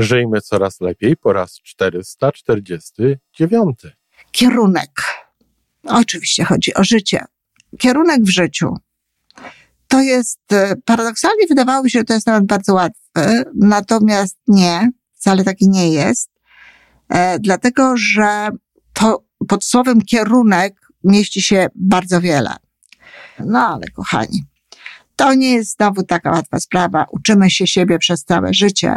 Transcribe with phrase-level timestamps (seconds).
[0.00, 3.76] Żyjmy coraz lepiej po raz 449.
[4.32, 4.90] Kierunek.
[5.84, 7.24] Oczywiście chodzi o życie.
[7.78, 8.74] Kierunek w życiu.
[9.88, 15.44] To jest, e, paradoksalnie wydawało się, że to jest nawet bardzo łatwe, natomiast nie, wcale
[15.44, 16.30] taki nie jest,
[17.08, 18.48] e, dlatego że
[18.92, 22.56] to pod słowem kierunek mieści się bardzo wiele.
[23.38, 24.44] No ale kochani,
[25.16, 27.06] to nie jest znowu taka łatwa sprawa.
[27.10, 28.96] Uczymy się siebie przez całe życie.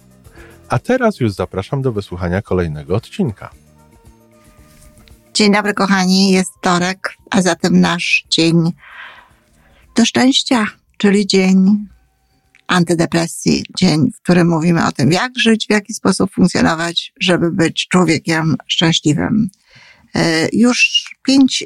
[0.71, 3.49] A teraz już zapraszam do wysłuchania kolejnego odcinka.
[5.33, 6.31] Dzień dobry, kochani.
[6.31, 8.71] Jest wtorek, a zatem nasz dzień
[9.95, 10.65] do szczęścia,
[10.97, 11.87] czyli dzień
[12.67, 17.87] antydepresji, dzień, w którym mówimy o tym, jak żyć, w jaki sposób funkcjonować, żeby być
[17.87, 19.49] człowiekiem szczęśliwym.
[20.15, 21.63] E, już pięć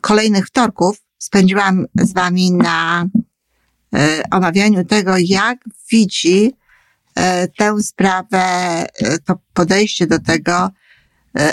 [0.00, 3.06] kolejnych wtorków spędziłam z Wami na
[3.94, 5.58] e, omawianiu tego, jak
[5.90, 6.59] widzi
[7.58, 8.86] tę sprawę,
[9.24, 10.70] to podejście do tego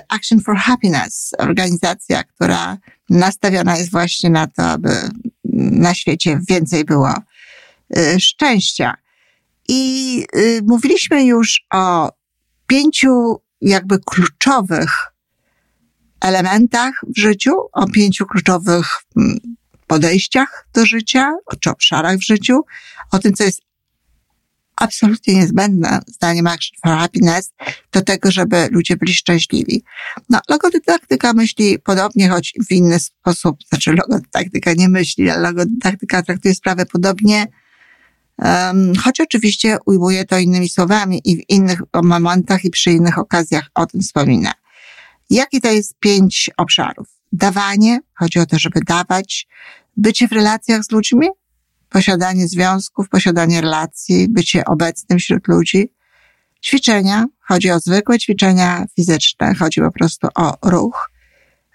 [0.09, 2.77] Action for Happiness, organizacja, która
[3.09, 4.89] nastawiona jest właśnie na to, aby
[5.71, 7.13] na świecie więcej było
[8.19, 8.97] szczęścia.
[9.67, 10.25] I
[10.63, 12.11] mówiliśmy już o
[12.67, 14.91] pięciu jakby kluczowych
[16.21, 19.39] elementach w życiu, o pięciu kluczowych mm,
[19.87, 22.61] podejściach do życia, czy obszarach w życiu,
[23.11, 23.61] o tym, co jest
[24.77, 27.53] absolutnie niezbędne, zdaniem Action for Happiness,
[27.91, 29.83] do tego, żeby ludzie byli szczęśliwi.
[30.29, 36.55] No, logodydaktyka myśli podobnie, choć w inny sposób, znaczy logodydaktyka nie myśli, ale logodydaktyka traktuje
[36.55, 37.47] sprawę podobnie,
[38.39, 43.69] Um, choć oczywiście ujmuje to innymi słowami i w innych momentach i przy innych okazjach
[43.73, 44.53] o tym wspomina.
[45.29, 47.07] Jaki to jest pięć obszarów?
[47.31, 49.47] Dawanie, chodzi o to, żeby dawać,
[49.97, 51.27] bycie w relacjach z ludźmi,
[51.89, 55.93] posiadanie związków, posiadanie relacji, bycie obecnym wśród ludzi.
[56.63, 61.11] Ćwiczenia, chodzi o zwykłe ćwiczenia fizyczne, chodzi po prostu o ruch.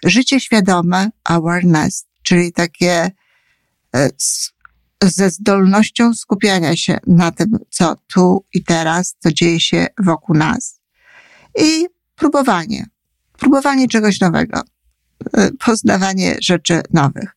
[0.05, 3.11] Życie świadome, awareness, czyli takie
[3.95, 4.09] e,
[5.03, 10.81] ze zdolnością skupiania się na tym, co tu i teraz, co dzieje się wokół nas.
[11.59, 12.85] I próbowanie.
[13.39, 14.61] Próbowanie czegoś nowego.
[15.33, 17.35] E, poznawanie rzeczy nowych.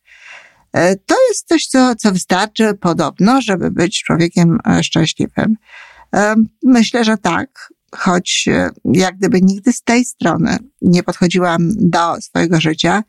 [0.77, 5.57] E, to jest coś, co, co wystarczy podobno, żeby być człowiekiem e, szczęśliwym.
[6.65, 8.49] Myślę, że tak, choć
[8.85, 13.03] jak gdyby nigdy z tej strony nie podchodziłam do swojego życia,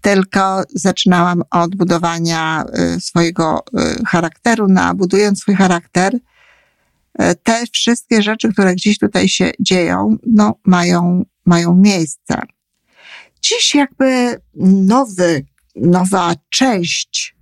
[0.00, 2.64] tylko zaczynałam od budowania
[3.00, 3.64] swojego
[4.06, 4.68] charakteru.
[4.68, 6.18] Na budując swój charakter,
[7.42, 12.42] te wszystkie rzeczy, które gdzieś tutaj się dzieją, no, mają, mają miejsce.
[13.42, 15.46] Dziś jakby nowy,
[15.76, 17.36] nowa część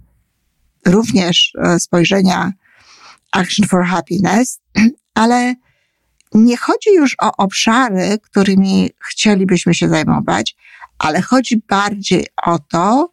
[0.87, 2.53] również spojrzenia
[3.33, 4.61] Action for Happiness,
[5.15, 5.55] ale
[6.35, 10.57] nie chodzi już o obszary, którymi chcielibyśmy się zajmować,
[10.99, 13.13] ale chodzi bardziej o to,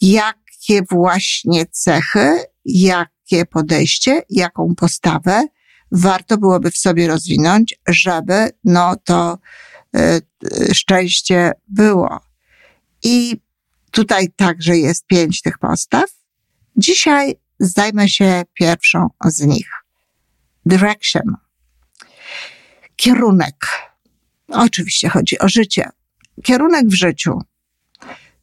[0.00, 5.46] jakie właśnie cechy, jakie podejście, jaką postawę
[5.92, 9.38] warto byłoby w sobie rozwinąć, żeby no to
[9.96, 12.20] y, szczęście było.
[13.02, 13.40] I
[13.90, 16.10] tutaj także jest pięć tych postaw.
[16.76, 19.70] Dzisiaj zajmę się pierwszą z nich.
[20.66, 21.36] Direction.
[22.96, 23.66] Kierunek.
[24.48, 25.90] Oczywiście chodzi o życie
[26.42, 27.38] kierunek w życiu.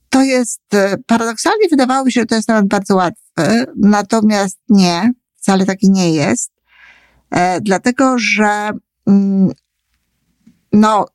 [0.10, 5.66] To jest, e, paradoksalnie wydawało się, że to jest nawet bardzo łatwe, natomiast nie, wcale
[5.66, 6.52] taki nie jest,
[7.32, 8.72] e, dlatego że,
[9.08, 9.52] mm,
[10.72, 11.06] no,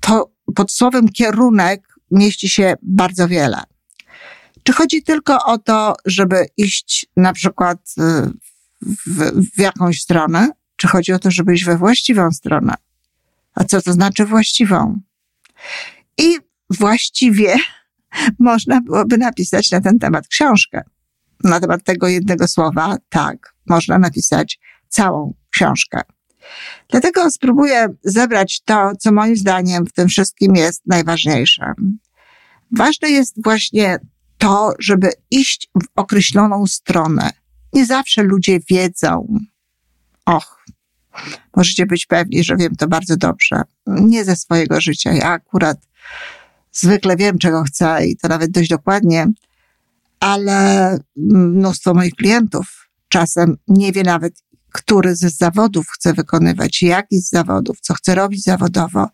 [0.00, 3.62] to pod słowem kierunek mieści się bardzo wiele.
[4.68, 8.30] Czy chodzi tylko o to, żeby iść na przykład e,
[9.06, 12.74] w, w jakąś stronę, czy chodzi o to, żeby iść we właściwą stronę?
[13.54, 15.00] A co to znaczy właściwą?
[16.18, 16.36] I
[16.70, 17.56] właściwie
[18.38, 20.82] można byłoby napisać na ten temat książkę.
[21.44, 26.00] Na temat tego jednego słowa, tak, można napisać całą książkę.
[26.88, 31.72] Dlatego spróbuję zebrać to, co moim zdaniem w tym wszystkim jest najważniejsze.
[32.76, 33.98] Ważne jest właśnie
[34.38, 37.30] to, żeby iść w określoną stronę.
[37.72, 39.38] Nie zawsze ludzie wiedzą.
[40.26, 40.64] Och,
[41.56, 43.62] możecie być pewni, że wiem to bardzo dobrze.
[43.86, 45.12] Nie ze swojego życia.
[45.12, 45.78] Ja akurat
[46.72, 49.26] zwykle wiem, czego chcę i to nawet dość dokładnie,
[50.20, 54.42] ale mnóstwo moich klientów czasem nie wie nawet,
[54.72, 59.08] który ze zawodów chce wykonywać, jaki z zawodów, co chce robić zawodowo.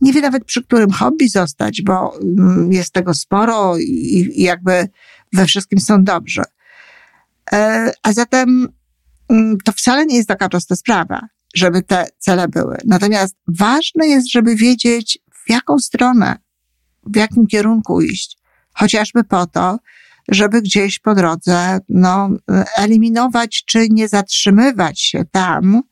[0.00, 4.88] Nie wie nawet przy którym hobby zostać, bo mm, jest tego sporo i, i jakby
[5.32, 6.42] we wszystkim są dobrze.
[7.52, 8.68] E, a zatem
[9.28, 11.20] mm, to wcale nie jest taka prosta sprawa,
[11.54, 12.76] żeby te cele były.
[12.84, 16.36] Natomiast ważne jest, żeby wiedzieć, w jaką stronę,
[17.06, 18.38] w jakim kierunku iść.
[18.74, 19.78] Chociażby po to,
[20.28, 22.30] żeby gdzieś po drodze no,
[22.76, 25.82] eliminować czy nie zatrzymywać się tam,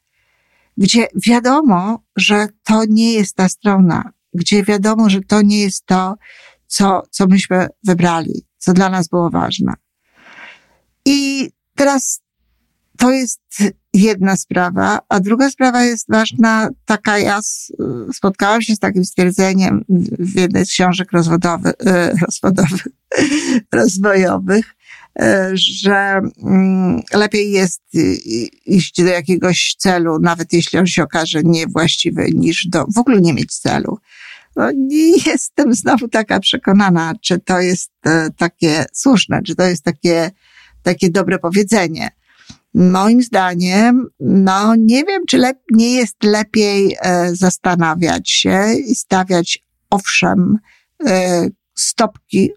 [0.76, 6.14] gdzie wiadomo, że to nie jest ta strona, gdzie wiadomo, że to nie jest to,
[6.66, 9.74] co, co myśmy wybrali, co dla nas było ważne.
[11.04, 12.22] I teraz
[12.98, 13.40] to jest
[13.94, 17.40] jedna sprawa, a druga sprawa jest ważna, taka ja
[18.14, 19.84] spotkałam się z takim stwierdzeniem
[20.18, 22.86] w jednej z książek rozwodowych, e, rozwodowych
[23.72, 24.74] rozwojowych,
[25.20, 27.82] e, że mm, lepiej jest
[28.66, 33.34] iść do jakiegoś celu, nawet jeśli on się okaże niewłaściwy, niż do, w ogóle nie
[33.34, 33.98] mieć celu.
[34.56, 39.82] No, nie jestem znowu taka przekonana, czy to jest e, takie słuszne, czy to jest
[39.82, 40.30] takie,
[40.82, 42.17] takie dobre powiedzenie
[42.78, 49.64] moim zdaniem, no nie wiem, czy lep- nie jest lepiej e, zastanawiać się i stawiać,
[49.90, 50.58] owszem,
[51.06, 52.50] e, stopki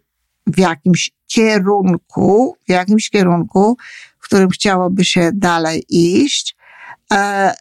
[0.47, 3.77] w jakimś kierunku, w jakimś kierunku,
[4.19, 6.56] w którym chciałoby się dalej iść.
[7.13, 7.53] E,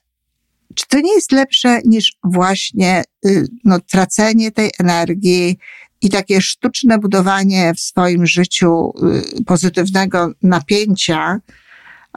[0.75, 5.59] czy to nie jest lepsze niż właśnie y, no, tracenie tej energii
[6.01, 8.93] i takie sztuczne budowanie w swoim życiu
[9.39, 11.41] y, pozytywnego napięcia,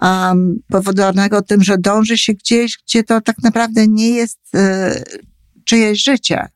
[0.01, 5.03] um, powodowanego tym, że dąży się gdzieś, gdzie to tak naprawdę nie jest y,
[5.65, 6.47] czyjeś życie.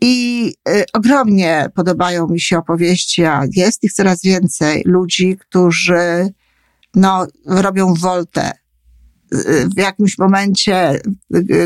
[0.00, 6.32] I y, ogromnie podobają mi się opowieści, a jest ich coraz więcej ludzi, którzy
[6.94, 8.52] no, robią woltę.
[9.76, 11.00] W jakimś momencie,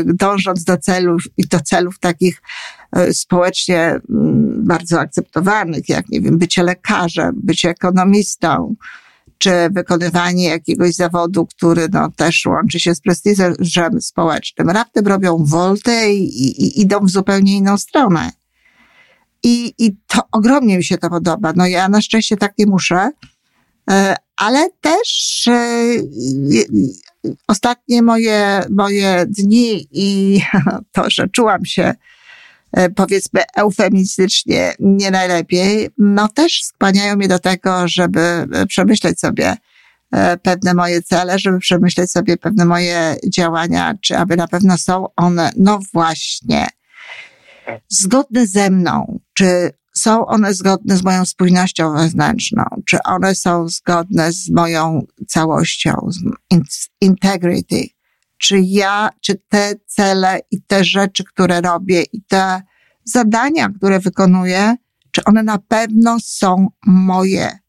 [0.05, 2.41] dążąc do celów i do celów takich
[3.11, 8.75] społecznie mm, bardzo akceptowanych, jak nie wiem, bycie lekarzem, bycie ekonomistą,
[9.37, 14.69] czy wykonywanie jakiegoś zawodu, który no, też łączy się z prestiżem społecznym.
[14.69, 18.31] Raptem robią woltę i, i, idą w zupełnie inną stronę.
[19.43, 21.53] I, I to ogromnie mi się to podoba.
[21.55, 23.11] No ja na szczęście tak nie muszę,
[23.89, 25.73] e, ale też e,
[27.47, 30.41] ostatnie moje, moje dni i
[30.93, 31.93] to, że czułam się
[32.95, 39.57] powiedzmy eufemistycznie nie najlepiej, no też skłaniają mnie do tego, żeby e, przemyśleć sobie
[40.11, 45.05] e, pewne moje cele, żeby przemyśleć sobie pewne moje działania, czy aby na pewno są
[45.15, 46.67] one, no właśnie,
[47.89, 54.31] zgodne ze mną, czy są one zgodne z moją spójnością wewnętrzną, czy one są zgodne
[54.31, 56.09] z moją całością,
[56.69, 57.87] z integrity,
[58.37, 62.61] czy ja, czy te cele i te rzeczy, które robię i te
[63.03, 64.75] zadania, które wykonuję,
[65.11, 67.59] czy one na pewno są moje.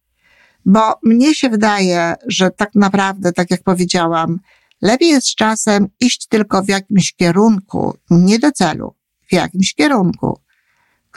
[0.64, 4.38] Bo mnie się wydaje, że tak naprawdę, tak jak powiedziałam,
[4.82, 8.94] lepiej jest czasem iść tylko w jakimś kierunku, nie do celu,
[9.28, 10.40] w jakimś kierunku,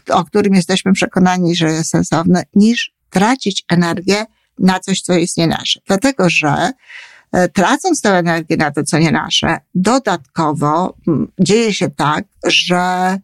[0.10, 4.26] o którym jesteśmy przekonani, że jest sensowny, niż tracić energię
[4.60, 5.80] na coś, co jest nie nasze.
[5.88, 6.72] Dlatego, że
[7.54, 10.98] tracąc tę energię na to, co nie nasze, dodatkowo
[11.40, 13.18] dzieje się tak, że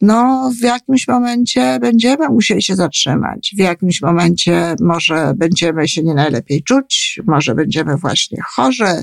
[0.00, 3.54] no, w jakimś momencie będziemy musieli się zatrzymać.
[3.56, 9.02] W jakimś momencie może będziemy się nie najlepiej czuć, może będziemy właśnie chorzy,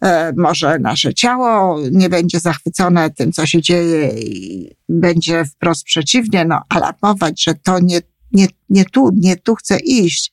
[0.00, 6.44] e, może nasze ciało nie będzie zachwycone tym, co się dzieje i będzie wprost przeciwnie,
[6.44, 8.00] no, alarmować, że to nie,
[8.32, 10.32] nie, nie tu, nie tu chcę iść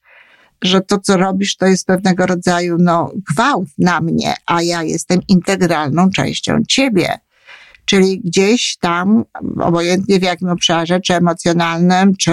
[0.64, 5.20] że to, co robisz, to jest pewnego rodzaju, no, gwałt na mnie, a ja jestem
[5.28, 7.20] integralną częścią ciebie.
[7.86, 9.24] Czyli gdzieś tam,
[9.62, 12.32] obojętnie w jakim obszarze, czy emocjonalnym, czy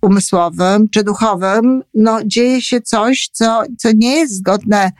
[0.00, 4.92] umysłowym, czy duchowym, no, dzieje się coś, co, co nie jest zgodne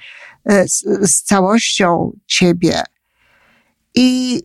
[0.44, 2.82] e, z, z całością ciebie.
[3.94, 4.40] I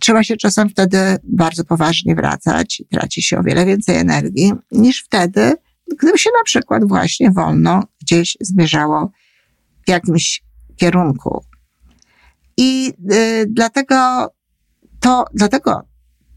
[0.00, 5.52] trzeba się czasem wtedy bardzo poważnie wracać, traci się o wiele więcej energii niż wtedy,
[5.98, 9.10] gdyby się na przykład właśnie wolno gdzieś zmierzało
[9.86, 10.42] w jakimś
[10.76, 11.44] kierunku.
[12.56, 14.28] I y, dlatego
[15.00, 15.82] to, dlatego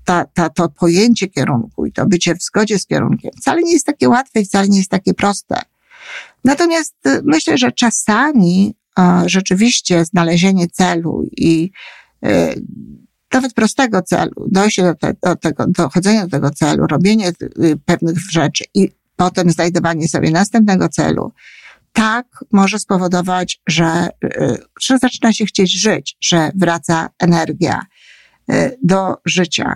[0.06, 3.86] ta, ta, to pojęcie kierunku i to bycie w zgodzie z kierunkiem wcale nie jest
[3.86, 5.62] takie łatwe i wcale nie jest takie proste.
[6.44, 8.76] Natomiast y, myślę, że czasami
[9.26, 11.72] rzeczywiście znalezienie celu i
[12.26, 12.62] y,
[13.34, 17.32] nawet prostego celu, dojście do, te, do tego, dochodzenie do tego celu, robienie
[17.64, 18.90] y, pewnych rzeczy i
[19.20, 21.34] potem znajdowanie sobie następnego celu,
[21.94, 24.10] tak może spowodować, że,
[24.82, 27.82] że zaczyna się chcieć żyć, że wraca energia
[28.84, 29.76] do życia.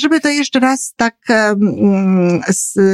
[0.00, 1.16] Żeby to jeszcze raz tak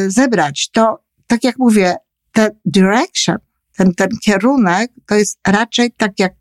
[0.08, 1.96] zebrać, to tak jak mówię,
[2.32, 3.36] ten direction,
[3.76, 6.32] ten, ten kierunek, to jest raczej tak jak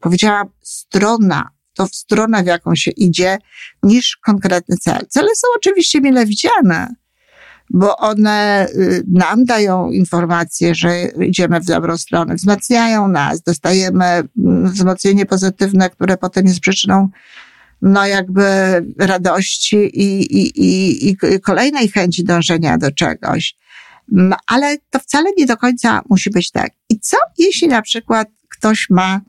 [0.00, 3.38] powiedziałam, strona, to w stronę, w jaką się idzie,
[3.82, 5.06] niż konkretny cel.
[5.08, 6.94] Cele są oczywiście mile widziane,
[7.70, 14.72] bo one y, nam dają informację, że idziemy w dobrą stronę, wzmacniają nas, dostajemy mm,
[14.72, 17.08] wzmocnienie pozytywne, które potem jest przyczyną
[17.82, 18.42] no jakby
[18.98, 23.56] radości i, i, i, i kolejnej chęci dążenia do czegoś.
[24.12, 26.70] Mm, ale to wcale nie do końca musi być tak.
[26.88, 29.20] I co jeśli na przykład ktoś ma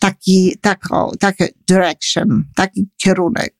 [0.00, 3.54] taki, taką, taki direction, taki kierunek?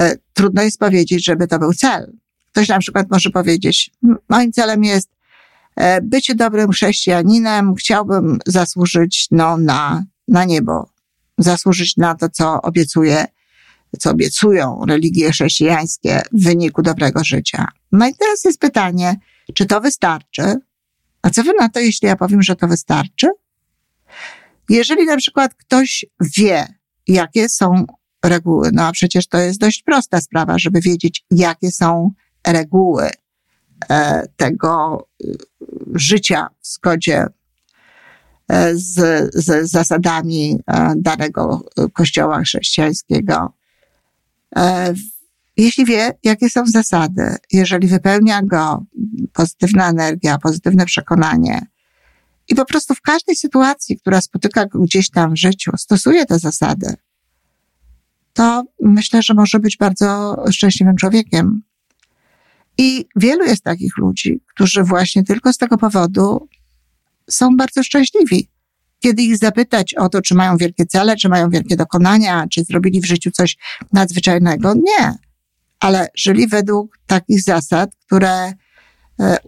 [0.00, 2.12] E, trudno jest powiedzieć, żeby to był cel.
[2.52, 3.90] Ktoś na przykład może powiedzieć,
[4.28, 5.10] moim celem jest
[5.76, 10.90] e, bycie dobrym chrześcijaninem, chciałbym zasłużyć no, na, na niebo,
[11.38, 13.24] zasłużyć na to, co obiecuje,
[13.98, 17.68] co obiecują religie chrześcijańskie w wyniku dobrego życia.
[17.92, 19.16] No i teraz jest pytanie,
[19.54, 20.54] czy to wystarczy?
[21.22, 23.26] A co wy na to, jeśli ja powiem, że to wystarczy?
[24.68, 26.04] Jeżeli na przykład ktoś
[26.36, 26.66] wie,
[27.06, 27.84] jakie są
[28.24, 32.10] reguły, no a przecież to jest dość prosta sprawa, żeby wiedzieć, jakie są
[32.46, 33.10] reguły
[33.90, 35.26] e, tego e,
[35.94, 37.26] życia w zgodzie
[38.48, 38.94] e, z,
[39.34, 40.60] z zasadami
[40.96, 43.52] danego kościoła chrześcijańskiego.
[45.56, 48.84] Jeśli wie, jakie są zasady, jeżeli wypełnia go
[49.32, 51.66] pozytywna energia, pozytywne przekonanie
[52.48, 56.38] i po prostu w każdej sytuacji, która spotyka go gdzieś tam w życiu, stosuje te
[56.38, 56.94] zasady,
[58.36, 61.62] to myślę, że może być bardzo szczęśliwym człowiekiem.
[62.78, 66.48] I wielu jest takich ludzi, którzy właśnie tylko z tego powodu
[67.30, 68.48] są bardzo szczęśliwi.
[69.00, 73.00] Kiedy ich zapytać o to, czy mają wielkie cele, czy mają wielkie dokonania, czy zrobili
[73.00, 73.56] w życiu coś
[73.92, 75.14] nadzwyczajnego, nie.
[75.80, 78.52] Ale żyli według takich zasad, które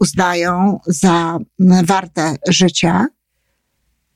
[0.00, 1.38] uznają za
[1.84, 3.06] warte życia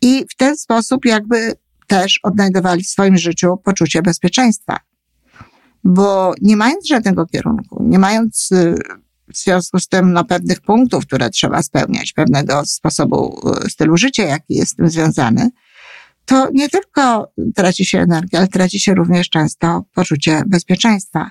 [0.03, 1.55] i w ten sposób jakby
[1.87, 4.81] też odnajdowali w swoim życiu poczucie bezpieczeństwa.
[5.85, 8.75] Bo nie mając żadnego kierunku, nie mając y,
[9.33, 14.23] w związku z tym no, pewnych punktów, które trzeba spełniać, pewnego sposobu y, stylu życia,
[14.23, 15.51] jaki jest z tym związany,
[16.25, 21.31] to nie tylko traci się energię, ale traci się również często poczucie bezpieczeństwa.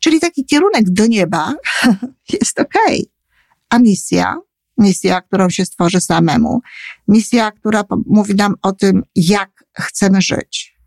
[0.00, 1.54] Czyli taki kierunek do nieba
[2.40, 3.00] jest okej.
[3.00, 3.11] Okay.
[3.72, 4.36] A misja,
[4.78, 6.60] misja, którą się stworzy samemu,
[7.08, 10.78] misja, która mówi nam o tym, jak chcemy żyć.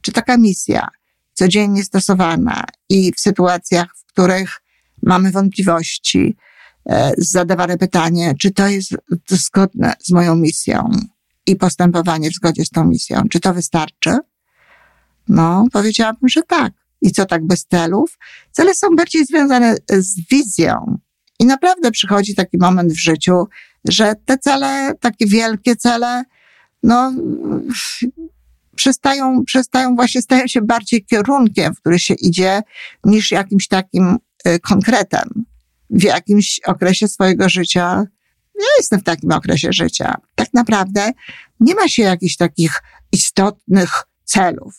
[0.00, 0.88] Czy taka misja,
[1.34, 4.60] codziennie stosowana i w sytuacjach, w których
[5.02, 6.36] mamy wątpliwości,
[6.86, 8.94] e, zadawane pytanie, czy to jest
[9.28, 10.90] zgodne z moją misją
[11.46, 14.18] i postępowanie w zgodzie z tą misją, czy to wystarczy?
[15.28, 16.72] No, powiedziałabym, że tak.
[17.02, 18.18] I co tak bez celów?
[18.50, 20.98] Cele są bardziej związane z wizją.
[21.42, 23.46] I naprawdę przychodzi taki moment w życiu,
[23.88, 26.24] że te cele, takie wielkie cele,
[26.82, 27.12] no,
[28.76, 32.62] przestają, przestają właśnie, stają się bardziej kierunkiem, w który się idzie,
[33.04, 35.44] niż jakimś takim y, konkretem.
[35.90, 38.04] W jakimś okresie swojego życia,
[38.54, 41.10] ja jestem w takim okresie życia, tak naprawdę
[41.60, 42.82] nie ma się jakichś takich
[43.12, 44.74] istotnych celów.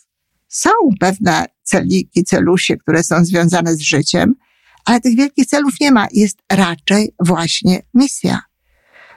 [0.47, 4.35] Są pewne celiki, celusie, które są związane z życiem,
[4.85, 6.07] ale tych wielkich celów nie ma.
[6.11, 8.41] Jest raczej właśnie misja.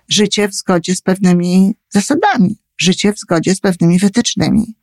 [0.08, 4.76] Życie w zgodzie z pewnymi zasadami życie w zgodzie z pewnymi wytycznymi.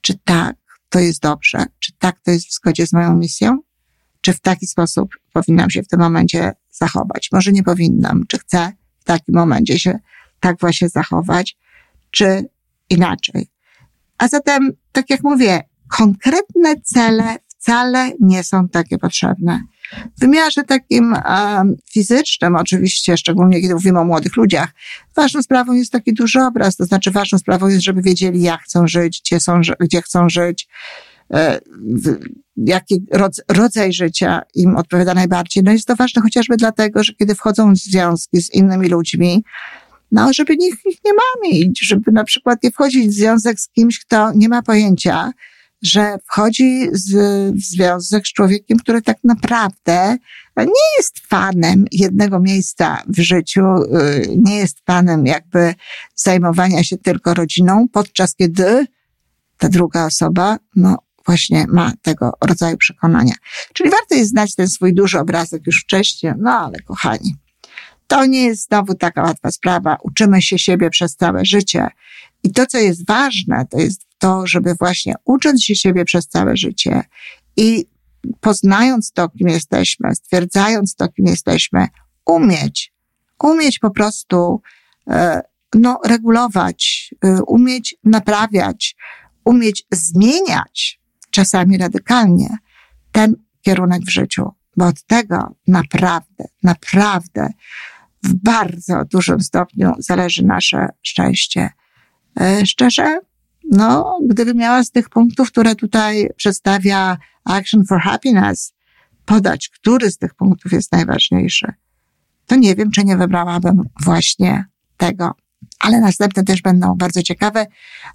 [0.00, 0.56] Czy tak
[0.88, 1.66] to jest dobrze?
[1.78, 3.58] Czy tak to jest w zgodzie z moją misją?
[4.20, 7.28] Czy w taki sposób powinnam się w tym momencie zachować?
[7.32, 8.24] Może nie powinnam.
[8.28, 9.98] Czy chcę w takim momencie się
[10.40, 11.56] tak właśnie zachować?
[12.10, 12.48] Czy
[12.90, 13.50] inaczej?
[14.18, 19.60] A zatem, tak jak mówię, konkretne cele wcale nie są takie potrzebne.
[20.16, 21.16] W wymiarze takim
[21.90, 24.68] fizycznym, oczywiście, szczególnie kiedy mówimy o młodych ludziach,
[25.16, 28.86] ważną sprawą jest taki duży obraz, to znaczy ważną sprawą jest, żeby wiedzieli, jak chcą
[28.86, 30.68] żyć, gdzie, są, gdzie chcą żyć,
[31.34, 31.60] e,
[32.56, 33.04] jaki
[33.48, 35.62] rodzaj życia im odpowiada najbardziej.
[35.62, 39.44] No jest to ważne chociażby dlatego, że kiedy wchodzą w związki z innymi ludźmi,
[40.12, 44.00] no, żeby ich, ich nie mamić, żeby na przykład nie wchodzić w związek z kimś,
[44.00, 45.32] kto nie ma pojęcia,
[45.84, 47.12] że wchodzi z,
[47.54, 50.16] w związek z człowiekiem, który tak naprawdę
[50.56, 55.74] nie jest fanem jednego miejsca w życiu, y, nie jest fanem jakby
[56.14, 58.86] zajmowania się tylko rodziną, podczas kiedy
[59.58, 63.34] ta druga osoba, no właśnie ma tego rodzaju przekonania.
[63.72, 67.36] Czyli warto jest znać ten swój duży obrazek już wcześniej, no ale kochani,
[68.06, 69.96] to nie jest znowu taka łatwa sprawa.
[70.02, 71.88] Uczymy się siebie przez całe życie.
[72.42, 76.56] I to, co jest ważne, to jest to, żeby właśnie ucząc się siebie przez całe
[76.56, 77.02] życie
[77.56, 77.86] i
[78.40, 81.88] poznając to, kim jesteśmy, stwierdzając to, kim jesteśmy,
[82.26, 82.92] umieć,
[83.42, 84.62] umieć po prostu,
[85.10, 85.42] e,
[85.74, 88.96] no, regulować, e, umieć naprawiać,
[89.44, 91.00] umieć zmieniać,
[91.30, 92.48] czasami radykalnie,
[93.12, 94.50] ten kierunek w życiu.
[94.76, 97.48] Bo od tego naprawdę, naprawdę
[98.22, 101.70] w bardzo dużym stopniu zależy nasze szczęście.
[102.40, 103.20] E, szczerze,
[103.70, 108.72] no, gdybym miała z tych punktów, które tutaj przedstawia Action for Happiness,
[109.24, 111.72] podać, który z tych punktów jest najważniejszy,
[112.46, 114.64] to nie wiem, czy nie wybrałabym właśnie
[114.96, 115.34] tego.
[115.80, 117.66] Ale następne też będą bardzo ciekawe.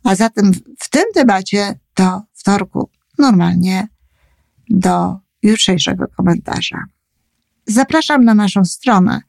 [0.03, 3.88] A zatem w tym temacie do wtorku, normalnie
[4.70, 6.84] do jutrzejszego komentarza.
[7.65, 9.22] Zapraszam na naszą stronę.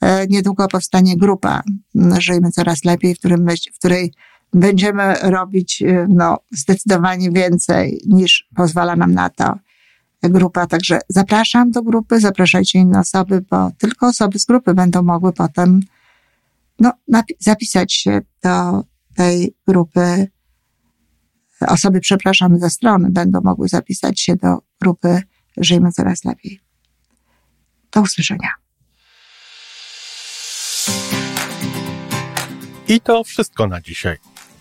[0.00, 1.62] E, niedługo powstanie grupa
[2.18, 4.12] Żyjmy Coraz Lepiej, w, którym, w której
[4.56, 9.58] będziemy robić y, no, zdecydowanie więcej niż pozwala nam na to
[10.22, 10.66] grupa.
[10.66, 15.80] Także zapraszam do grupy, zapraszajcie inne osoby, bo tylko osoby z grupy będą mogły potem
[16.78, 16.92] no,
[17.38, 18.84] zapisać się do
[19.14, 20.30] tej grupy.
[21.60, 25.22] Osoby, przepraszam, ze strony będą mogły zapisać się do grupy
[25.56, 26.60] Żyjmy Coraz Lepiej.
[27.92, 28.50] Do usłyszenia.
[32.88, 34.35] I to wszystko na dzisiaj.